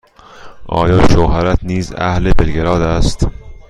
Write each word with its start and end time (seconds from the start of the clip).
آیا 0.65 1.07
شوهرت 1.07 1.63
نیز 1.63 1.93
اهل 1.97 2.31
بلگراد 2.37 2.81
است؟ 2.81 3.27